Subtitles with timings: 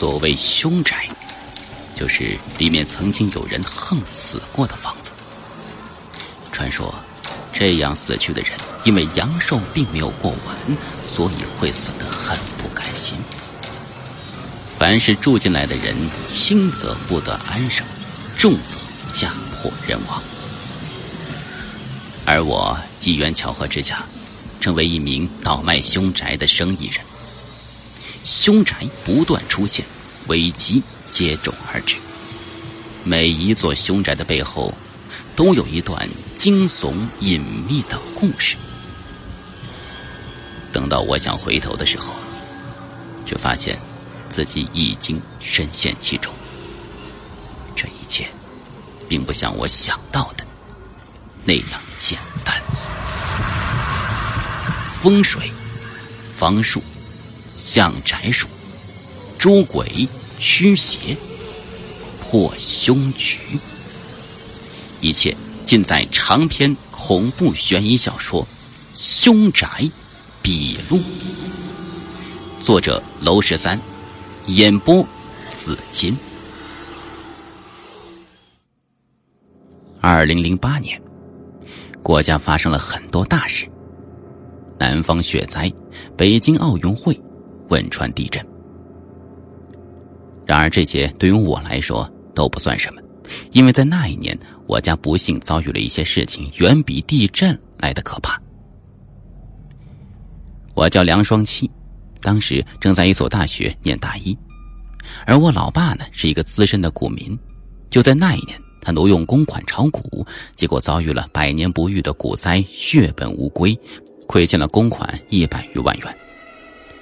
[0.00, 1.06] 所谓凶宅，
[1.94, 5.12] 就是里面曾经有人横死过的房子。
[6.50, 6.94] 传说，
[7.52, 8.52] 这样死去的人
[8.84, 10.56] 因为阳寿并没有过完，
[11.04, 13.18] 所以会死得很不甘心。
[14.78, 15.94] 凡是住进来的人，
[16.26, 17.86] 轻则不得安生，
[18.38, 18.78] 重则
[19.12, 20.22] 家破人亡。
[22.24, 24.02] 而我机缘巧合之下，
[24.62, 27.04] 成为一名倒卖凶宅的生意人。
[28.24, 28.74] 凶宅
[29.04, 29.84] 不断出现，
[30.26, 31.96] 危机接踵而至。
[33.02, 34.74] 每一座凶宅的背后，
[35.34, 38.56] 都有一段惊悚隐秘的故事。
[40.72, 42.14] 等到我想回头的时候，
[43.26, 43.78] 却发现
[44.28, 46.32] 自己已经深陷其中。
[47.74, 48.28] 这一切，
[49.08, 50.44] 并不像我想到的
[51.44, 52.54] 那样简单。
[55.00, 55.50] 风水，
[56.38, 56.82] 方术。
[57.60, 58.48] 向宅鼠、
[59.36, 61.14] 捉鬼、驱邪、
[62.18, 63.38] 破凶局，
[65.02, 68.42] 一切尽在长篇恐怖悬疑小说
[68.94, 69.68] 《凶宅
[70.40, 70.96] 笔录》。
[72.62, 73.78] 作者：娄十三，
[74.46, 75.06] 演播：
[75.50, 76.16] 紫金。
[80.00, 80.98] 二零零八年，
[82.02, 83.70] 国家发生了很多大事：
[84.78, 85.70] 南方雪灾，
[86.16, 87.20] 北京奥运会。
[87.70, 88.44] 汶川地震。
[90.46, 93.00] 然而，这些对于我来说都不算什么，
[93.52, 98.40] 因为在那一年，我家不幸遭遇了一些事情，远比地震来的可怕。
[100.74, 101.70] 我叫梁双七，
[102.20, 104.36] 当时正在一所大学念大一，
[105.26, 107.38] 而我老爸呢是一个资深的股民。
[107.90, 110.26] 就在那一年，他挪用公款炒股，
[110.56, 113.78] 结果遭遇了百年不遇的股灾，血本无归，
[114.26, 116.16] 亏欠了公款一百余万元。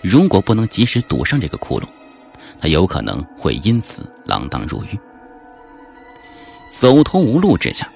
[0.03, 1.85] 如果不能及时堵上这个窟窿，
[2.61, 4.99] 他有可能会因此锒铛入狱。
[6.71, 7.91] 走投无路之下，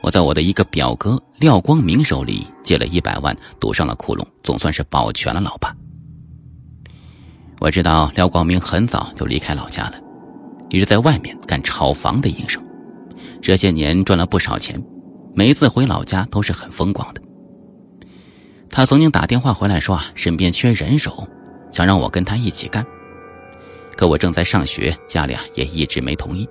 [0.00, 5.74] 我在我的一个表哥廖光明手里借了一百万，堵上了窟窿，总算是保全了老爸。
[7.58, 9.94] 我知道廖光明很早就离开老家了，
[10.70, 12.62] 一直在外面干炒房的营生，
[13.42, 14.80] 这些年赚了不少钱，
[15.34, 17.20] 每次回老家都是很风光的。
[18.70, 21.26] 他曾经打电话回来说啊，身边缺人手，
[21.70, 22.84] 想让我跟他一起干。
[23.96, 26.46] 可我正在上学，家里啊也一直没同意。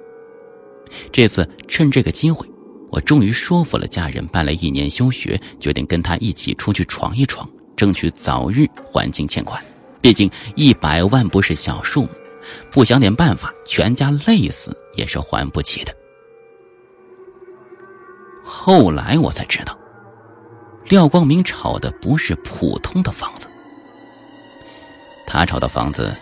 [1.11, 2.47] 这次趁这个机会，
[2.89, 9.63] 我终于说服了家人，办了一年休学，决定跟他一起出去闯一闯，争取早日还清欠款。
[10.01, 12.09] 毕竟一百万不是小数目，
[12.71, 15.95] 不想点办法，全家累死也是还不起的。
[18.43, 19.77] 后来我才知道。
[20.87, 23.47] 廖光明炒的不是普通的房子，
[25.25, 26.15] 他炒的房子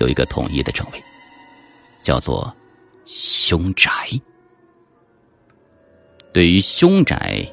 [0.00, 1.02] 有一个统一的称谓，
[2.02, 2.52] 叫做
[3.06, 3.90] “凶宅”。
[6.34, 7.46] 对于凶宅，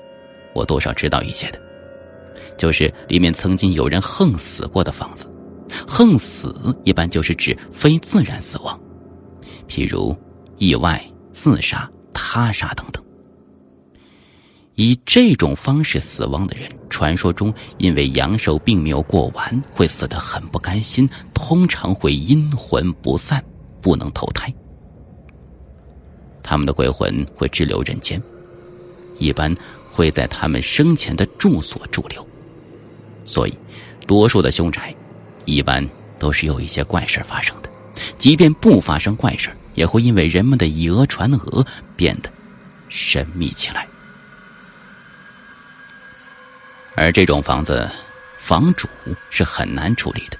[0.54, 1.62] 我多少知道一些的，
[2.58, 5.32] 就是里面曾经有人横死过的房子。
[5.88, 8.80] 横死一般就是指非自然死亡，
[9.68, 10.18] 譬如
[10.58, 11.00] 意外、
[11.32, 13.04] 自杀、他杀等等。
[14.80, 23.44] 以这种方式死亡的人，传说中因为阳寿并没有过完，会死得很不甘心，通常会阴魂不散，
[23.82, 24.50] 不能投胎。
[26.42, 28.22] 他们的鬼魂会滞留人间，
[29.18, 29.54] 一般
[29.92, 32.26] 会在他们生前的住所驻留。
[33.26, 33.54] 所以，
[34.08, 34.96] 多数的凶宅，
[35.44, 35.86] 一般
[36.18, 37.70] 都是有一些怪事发生的。
[38.18, 42.32] 即便不发生怪事也会因为人们的以讹传讹，变得
[42.88, 43.86] 神秘起来。
[47.00, 47.90] 而这种房子，
[48.36, 48.86] 房主
[49.30, 50.38] 是很难处理的。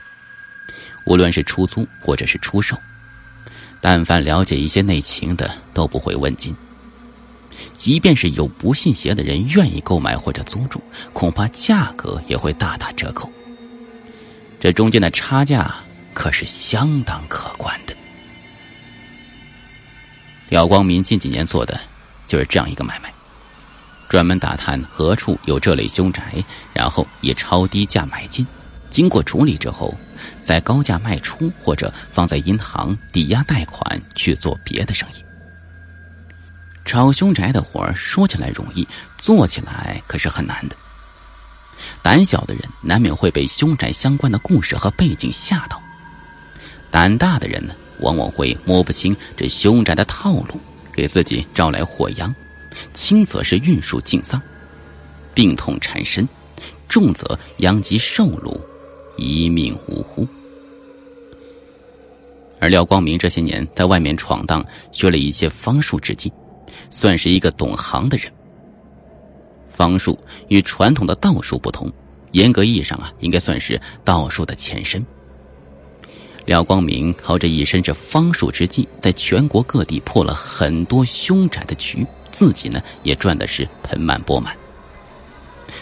[1.06, 2.78] 无论是出租或者是出售，
[3.80, 6.54] 但凡了解一些内情的都不会问津。
[7.72, 10.82] 即便是有不信邪的人愿意购买或者租住，
[11.14, 13.32] 恐怕价格也会大打折扣。
[14.60, 15.74] 这中间的差价
[16.14, 17.96] 可是相当可观的。
[20.50, 21.80] 廖光明近几年做的
[22.28, 23.14] 就是这样一个买卖。
[24.10, 28.46] 专门打探何处有这类凶宅，然后以超低价买进，
[28.90, 29.96] 经过处理之后，
[30.44, 35.24] 再高价卖出或者放在银行抵押贷款去做别的生意。
[36.84, 38.86] 炒凶宅的活儿说起来容易，
[39.20, 40.76] 做起来可是很难的。
[42.02, 45.80] 胆小的人难免会被凶宅相关的故事和背景吓到，
[46.90, 50.60] 胆大的人呢，往往会摸不清这凶宅的套路，
[50.92, 52.34] 给自己招来祸殃。
[52.94, 54.42] 轻则是运数尽丧，
[55.34, 56.26] 病痛缠身；
[56.88, 58.60] 重则殃及受禄，
[59.18, 60.28] 一命呜呼。
[62.60, 66.32] 而廖光明这些年在外面闯荡，学了一些方术之技，
[66.90, 68.32] 算是一个懂行的人。
[69.72, 70.20] 方术
[70.50, 71.90] 与传统的道术不同，
[72.32, 75.02] 严格意义上啊，应该算是道术的前身。
[76.46, 84.56] 廖光明靠着一身这方术之技，在全国各地破了很多凶宅的局，自己呢也赚的是盆满钵满。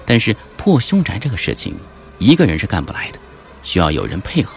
[0.06, 1.76] 但是破凶宅这个事情，
[2.18, 3.20] 一个人是干不来的，
[3.64, 4.56] 需要有人配合，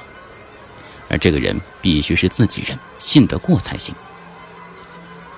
[1.08, 3.94] 而这个人必须是自己人，信得过才行。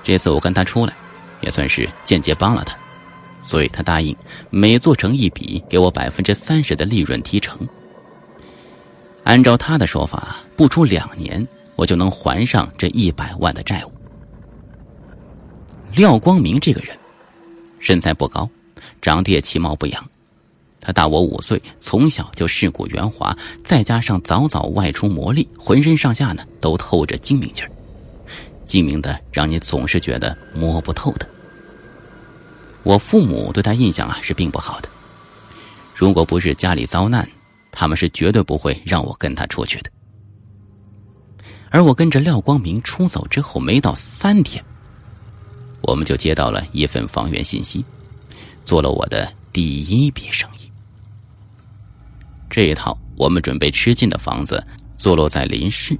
[0.03, 0.95] 这次我跟他出来，
[1.41, 2.77] 也算是间接帮了他。
[3.43, 4.17] 所以他答应
[4.51, 7.59] 每做成一笔，给我百分之三十的利润提成。
[9.25, 11.47] 按照他的说法，不出两年，
[11.77, 13.93] 我就能还上这一百万的债务。
[15.95, 16.97] 廖光明这个人，
[17.79, 18.49] 身材不高，
[19.03, 20.11] 长得也其貌不扬。
[20.81, 27.71] 他大我五岁，从小就世故圆滑，再加上早早外出磨砺，浑身上下呢都透着精明劲儿，
[28.65, 31.29] 精明的让你总是觉得摸不透的。
[32.83, 34.89] 我父母对他印象啊是并不好的，
[35.95, 37.29] 如果不是家里遭难，
[37.71, 39.91] 他们是绝对不会让我跟他出去的。
[41.71, 44.63] 而我跟着廖光明出走之后，没到三天，
[45.83, 47.85] 我们就接到了一份房源信息，
[48.65, 50.71] 做了我的第一笔生意。
[52.49, 54.65] 这一套我们准备吃进的房子，
[54.97, 55.99] 坐落在临市，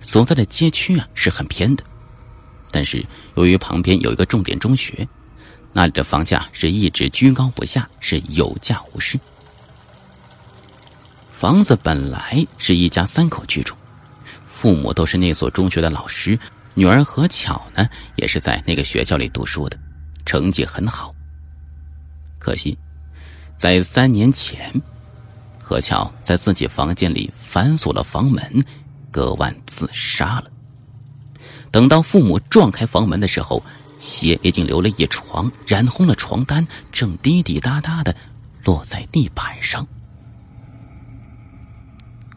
[0.00, 1.84] 所在的街区啊是很偏的，
[2.70, 3.04] 但是
[3.36, 5.06] 由于旁边有一个重点中学。
[5.76, 9.18] 那里的房价是一直居高不下，是有价无市。
[11.32, 13.74] 房子本来是一家三口居住，
[14.46, 16.38] 父母都是那所中学的老师，
[16.74, 19.78] 女儿何巧呢也是在那个学校里读书的，
[20.26, 21.14] 成绩很好。
[22.38, 22.76] 可惜，
[23.56, 24.70] 在三年前，
[25.58, 28.42] 何巧在自己房间里反锁了房门，
[29.10, 30.50] 割腕自杀了。
[31.70, 33.62] 等到父母撞开房门的时候。
[33.96, 38.14] 血已经流了一床，染红了床单，正滴滴答答的
[38.62, 39.86] 落在地板上。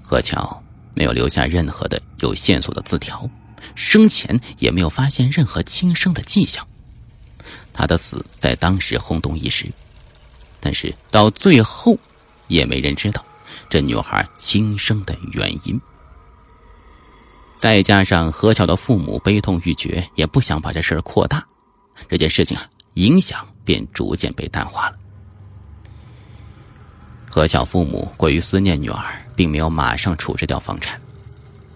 [0.02, 0.64] 何巧
[0.94, 3.30] 没有留下任何的有线索的字条，
[3.76, 6.66] 生前也没有发现任何轻生的迹象。
[7.74, 9.72] 他的死在当时轰动一时，
[10.60, 11.98] 但是到最后，
[12.48, 13.24] 也没人知道
[13.70, 15.80] 这女孩轻生的原因。
[17.54, 21.44] 再加上何巧的父母悲痛欲绝，也不想把这事儿扩大。
[22.08, 24.98] 这件事情啊，影响便逐渐被淡化了。
[27.30, 31.00] 何巧父母过于思念女儿，并没有马上处置掉房产，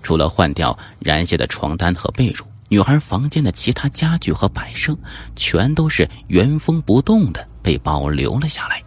[0.01, 4.97] 除了换掉染血的床单和被褥，女孩房间的其他家具和摆设，
[5.35, 8.81] 全都是原封不动的被保留了下来。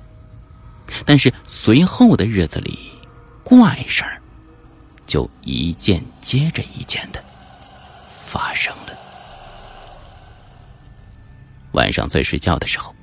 [1.05, 2.79] 但是随后的日子里，
[3.43, 4.21] 怪事儿
[5.07, 7.23] 就一件接着一件的
[8.25, 8.99] 发生了。
[11.73, 12.95] 晚上在睡觉的时候，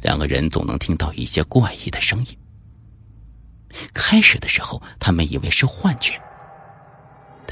[0.00, 2.38] 两个人总能听到一些怪异的声音。
[3.92, 6.18] 开始的时候，他们以为是幻觉，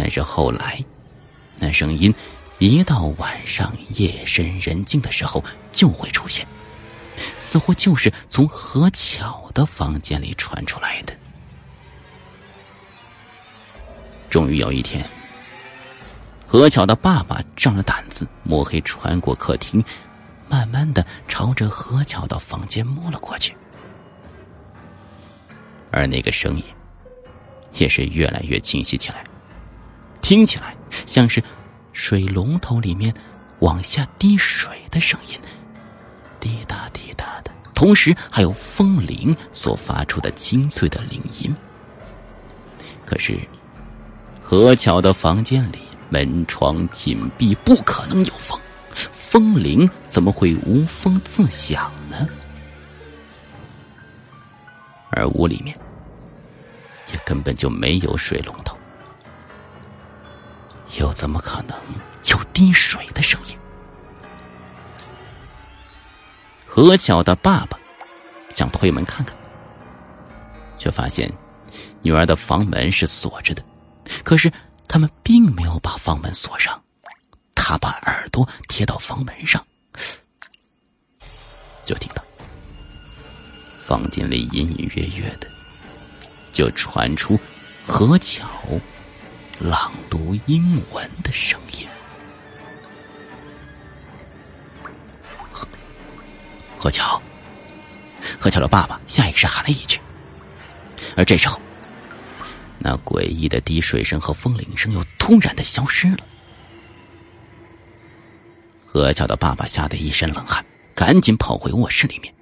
[0.02, 0.84] 但是后来，
[1.58, 2.12] 那声音
[2.58, 6.44] 一到晚上夜深人静的时候就会出现，
[7.38, 11.14] 似乎就是从何巧的房间里传出来的。
[14.28, 15.08] 终于有一天。
[16.48, 19.84] 何巧的爸爸仗着胆子，摸黑穿过客厅，
[20.48, 23.54] 慢慢的朝着何巧的房间摸了过去。
[25.92, 26.64] 而那个声音，
[27.74, 29.22] 也是越来越清晰起来，
[30.22, 30.74] 听起来
[31.04, 31.42] 像是
[31.92, 33.12] 水龙头里面
[33.58, 35.38] 往下滴水的声音，
[36.40, 41.54] 滴答滴答的，同时还有风铃所发出的清脆的铃音。
[43.04, 43.38] 可是，
[44.42, 45.78] 何巧的房间里。
[46.12, 48.60] 门窗紧闭，不可能有风，
[49.10, 52.28] 风铃怎么会无风自响呢？
[55.08, 55.74] 而屋里面
[57.10, 58.76] 也根本就没有水龙头，
[60.98, 61.76] 又怎么可能
[62.26, 63.56] 有滴水的声音？
[66.66, 67.78] 何巧的爸爸
[68.50, 69.36] 想推门看看，
[70.78, 71.30] 却发现
[72.02, 73.62] 女儿的房门是锁着的，
[74.22, 74.52] 可是。
[74.88, 76.78] 他们并没有把房门锁上，
[77.54, 79.64] 他把耳朵贴到房门上，
[81.86, 82.22] 就听到
[83.86, 85.48] 房间里隐隐约约的
[86.52, 87.40] 就传出
[87.86, 88.46] 何巧
[89.62, 91.86] 朗读英文的声音。
[95.52, 95.68] 何
[96.76, 97.22] 何巧，
[98.40, 100.00] 何巧的爸爸下意识喊了一句，
[101.16, 101.60] 而这时候。
[102.80, 106.26] 那诡异的滴水声和风铃声又突然的消失了。
[108.84, 112.34] 何巧的爸爸吓得一身冷汗，赶紧跑回卧室里面。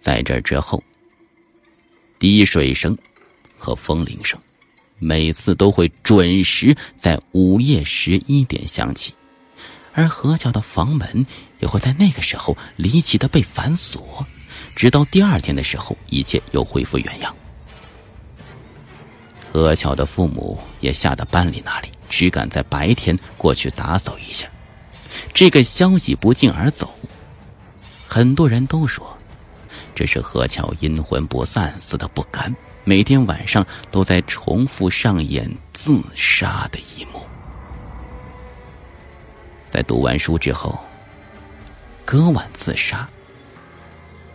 [0.00, 0.82] 在这之后，
[2.18, 2.98] 滴水声
[3.56, 4.36] 和风铃声
[5.02, 9.12] 每次都会准时在午夜十一点响起，
[9.92, 11.26] 而何巧的房门
[11.58, 14.24] 也会在那个时候离奇的被反锁，
[14.76, 17.34] 直到第二天的时候，一切又恢复原样。
[19.50, 24.48] 何巧的父母也吓得搬离那里，只敢在白天过去打扫一下。
[25.34, 26.94] 这个消息不胫而走，
[28.06, 29.18] 很多人都说，
[29.96, 32.54] 这是何巧阴魂不散，死的不甘，
[32.84, 37.22] 每天晚上都在重复上演自杀的一幕。
[39.70, 40.78] 在读完书之后，
[42.04, 43.08] 割腕自杀。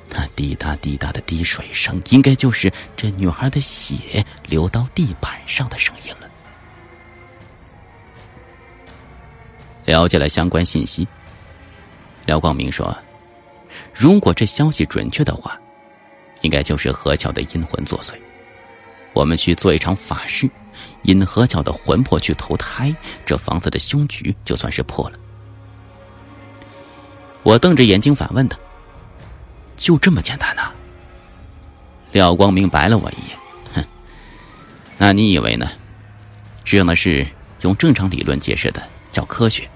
[0.10, 6.30] 那滴答滴答的滴水声，应该就是这女孩的血流到地板上的声音了。
[9.84, 11.06] 了解了相关信息，
[12.26, 12.98] 廖光明说
[13.94, 15.60] ：“如果这消息准确的话，
[16.42, 18.14] 应该就是何巧的阴魂作祟。
[19.18, 20.48] 我们去做一场法事，
[21.04, 22.96] 引何巧的魂魄去投胎，
[23.26, 25.18] 这房子的凶局就算是破了。”
[27.42, 28.56] 我瞪着眼睛反问他。
[29.76, 30.72] 就这么简单呐？
[32.12, 33.38] 廖光明白了我一眼，
[33.74, 33.84] 哼，
[35.00, 35.68] 那你以为呢？
[36.64, 37.26] 这样的事
[37.62, 39.68] 用正常理论解释的叫科学，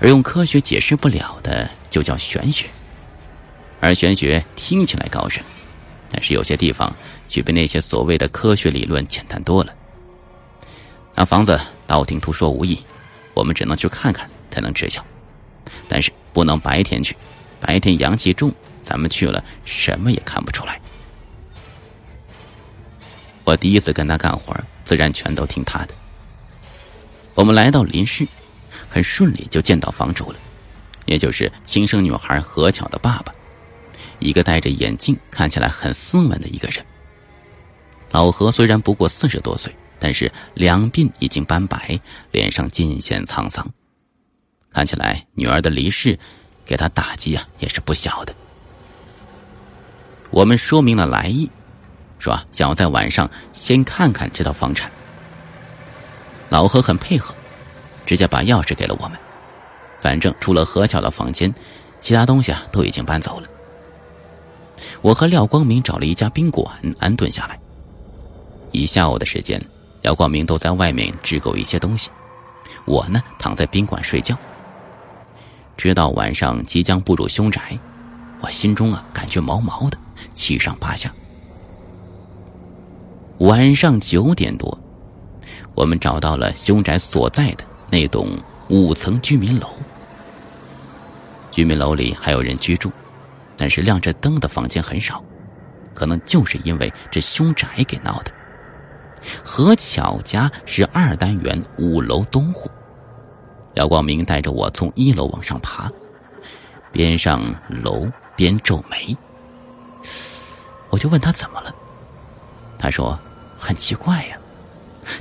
[0.00, 2.66] 而用科学解释不了的就叫玄学。
[3.80, 5.42] 而玄学听起来高深，
[6.14, 6.94] 但是有些地方
[7.28, 9.74] 却比那些所谓的科学理论简单多了。
[11.12, 12.78] 那房子道听途说无益，
[13.34, 15.04] 我们只能去看看才能知晓，
[15.88, 17.16] 但是不能白天去。
[17.60, 20.80] 白天阳气重，咱们去了什么也看不出来。
[23.42, 25.94] 我第一次跟他干活，自然全都听他的。
[27.34, 28.24] 我们来到林氏，
[28.88, 30.38] 很顺利就见到房主了，
[31.06, 33.33] 也就是亲生女孩何巧的爸爸，
[34.24, 36.84] 一个戴着眼镜、看起来很斯文的一个人。
[38.10, 42.00] 老何虽然不过四十多岁，但是两鬓已经斑白，
[42.32, 43.64] 脸上尽显沧桑，
[44.72, 46.18] 看起来女儿的离世。
[46.66, 48.34] 给他打击啊，也是不小的。
[50.30, 51.46] 我们说明了来意，
[52.18, 54.90] 说想要在晚上先看看这套房产。
[56.48, 57.34] 老何很配合，
[58.06, 59.18] 直接把钥匙给了我们。
[60.00, 61.54] 反正除了何巧的房间，
[62.00, 63.48] 其他东西啊都已经搬走了。
[65.02, 66.66] 我和廖光明找了一家宾馆
[66.98, 67.58] 安顿下来。
[68.72, 69.60] 一下午的时间，
[70.02, 72.10] 廖光明都在外面支购一些东西，
[72.84, 74.36] 我呢躺在宾馆睡觉。
[75.76, 77.78] 直到晚上即将步入凶宅，
[78.40, 79.98] 我心中啊感觉毛毛的，
[80.32, 81.12] 七上八下。
[83.38, 84.78] 晚上九点多，
[85.74, 88.28] 我们找到了凶宅所在的那栋
[88.68, 89.68] 五层居民楼。
[91.50, 92.90] 居民楼里还有人居住，
[93.56, 95.24] 但是亮着灯的房间很少，
[95.94, 98.32] 可能就是因为这凶宅给闹的。
[99.44, 102.70] 何巧家是二单元五楼东户。
[103.74, 105.90] 廖光明带着我从一楼往上爬，
[106.92, 108.06] 边上楼
[108.36, 109.16] 边皱眉。
[110.90, 111.74] 我就问他怎么了，
[112.78, 113.18] 他说
[113.58, 114.36] 很奇怪呀，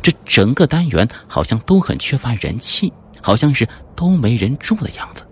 [0.01, 5.25] 这整个单元好像都很缺乏人气，好像是都没人住的样子。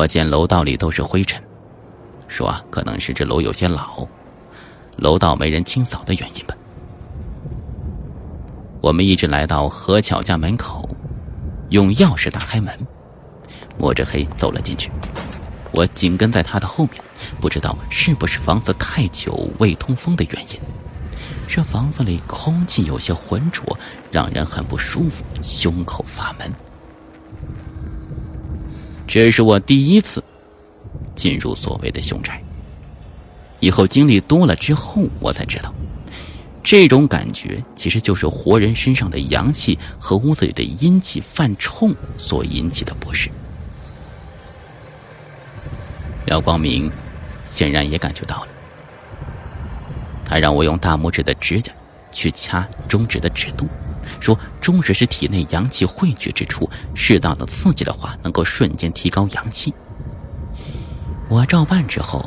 [0.00, 1.38] 我见楼道里都是灰尘，
[2.26, 4.08] 说可能是这楼有些老，
[4.96, 6.56] 楼道没人清扫的原因吧。
[8.80, 10.88] 我们一直来到何巧家门口，
[11.68, 12.74] 用钥匙打开门，
[13.76, 14.90] 摸着黑走了进去。
[15.70, 16.94] 我紧跟在他的后面，
[17.38, 20.58] 不知道是不是房子太久未通风的原因，
[21.46, 23.62] 这房子里空气有些浑浊，
[24.10, 26.50] 让人很不舒服，胸口发闷。
[29.12, 30.22] 这是我第一次
[31.16, 32.40] 进入所谓的凶宅，
[33.58, 35.74] 以后经历多了之后，我才知道。
[36.62, 43.28] 这种感觉其实就是活人身上的阳气和屋子里的阴气犯冲所引起的不适。
[46.26, 46.88] 廖光明
[47.46, 48.48] 显然也感觉到了，
[50.24, 51.72] 他让我用大拇指的指甲
[52.12, 53.66] 去掐中指的指肚，
[54.20, 59.72] 说中指是体内阳气汇聚之处，适当的刺激的话，能够瞬间提高阳气。
[61.28, 62.24] 我照办之后，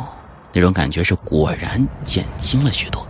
[0.54, 3.06] 那种感觉是果然减轻了许多。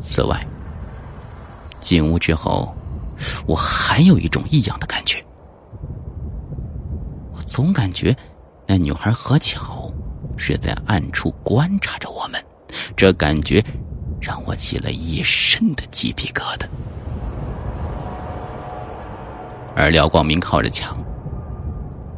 [0.00, 0.46] 此外，
[1.80, 2.74] 进屋之后，
[3.46, 5.22] 我还有一种异样的感觉。
[7.34, 8.16] 我总感觉
[8.66, 9.92] 那女孩何巧
[10.36, 12.42] 是在暗处观察着我们，
[12.96, 13.64] 这感觉
[14.24, 16.66] 让我起了一身的鸡皮疙瘩。
[19.76, 20.96] 而廖光明靠着墙，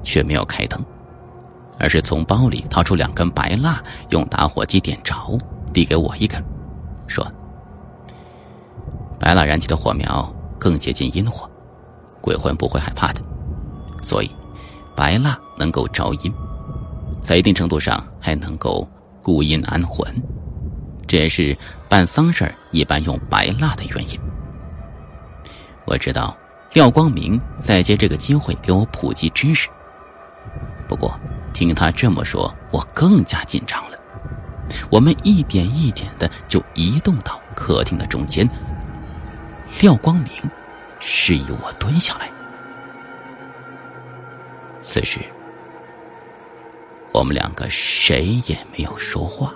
[0.05, 0.79] 却没有开灯，
[1.79, 5.37] 而是从包里掏出两根白蜡，用打火机点着，
[5.73, 6.43] 递给我一根，
[7.07, 7.27] 说
[9.19, 11.51] ：“白蜡燃起的火苗更接近阴火，
[12.21, 13.23] 鬼魂不会害怕的，
[14.03, 14.31] 所以
[14.95, 16.33] 白蜡能够招阴，
[17.21, 18.87] 在一定程度上还能够
[19.23, 20.07] 固阴安魂，
[21.07, 21.57] 这也是
[21.89, 24.19] 办丧事一般用白蜡的原因。”
[25.87, 26.37] 我知道。
[26.73, 29.67] 廖光明在借这个机会给我普及知识。
[30.87, 31.19] 不过，
[31.55, 33.99] 听他这么说，我更加紧张了。
[34.91, 38.47] 我们一点一点的就移动到客厅的中间。
[39.81, 40.29] 廖光明
[41.01, 42.29] 示意我蹲下来。
[44.83, 45.19] 此时，
[47.11, 49.55] 我们两个谁也没有说话。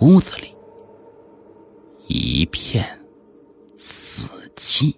[0.00, 0.54] 屋子里
[2.06, 2.84] 一片
[3.76, 4.94] 死寂。